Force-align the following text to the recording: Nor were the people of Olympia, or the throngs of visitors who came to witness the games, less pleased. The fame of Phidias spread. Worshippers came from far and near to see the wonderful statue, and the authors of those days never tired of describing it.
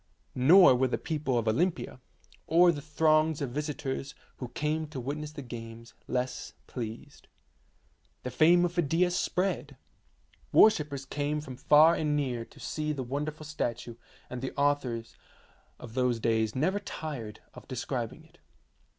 Nor 0.33 0.73
were 0.73 0.87
the 0.87 0.97
people 0.97 1.37
of 1.37 1.47
Olympia, 1.47 1.99
or 2.47 2.71
the 2.71 2.81
throngs 2.81 3.39
of 3.39 3.51
visitors 3.51 4.15
who 4.37 4.47
came 4.47 4.87
to 4.87 4.99
witness 4.99 5.31
the 5.33 5.43
games, 5.43 5.93
less 6.07 6.53
pleased. 6.65 7.27
The 8.23 8.31
fame 8.31 8.65
of 8.65 8.73
Phidias 8.73 9.15
spread. 9.15 9.77
Worshippers 10.51 11.05
came 11.05 11.39
from 11.39 11.55
far 11.55 11.93
and 11.93 12.15
near 12.15 12.45
to 12.45 12.59
see 12.59 12.93
the 12.93 13.03
wonderful 13.03 13.45
statue, 13.45 13.93
and 14.27 14.41
the 14.41 14.55
authors 14.55 15.15
of 15.77 15.93
those 15.93 16.19
days 16.19 16.55
never 16.55 16.79
tired 16.79 17.41
of 17.53 17.67
describing 17.67 18.25
it. 18.25 18.39